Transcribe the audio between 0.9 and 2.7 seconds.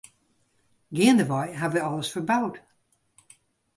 Geandewei ha we alles ferboud.